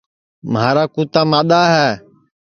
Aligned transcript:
مھارا 0.51 0.83
کُوتا 0.93 1.21
مادؔا 1.31 1.61
ہے 1.73 1.89